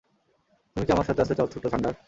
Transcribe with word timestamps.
তুমি 0.75 0.83
কি 0.87 0.91
আমার 0.91 1.05
সাথে 1.05 1.21
আসতে 1.21 1.35
চাও, 1.37 1.47
ছোট্ট 1.53 1.65
থান্ডার? 1.67 1.93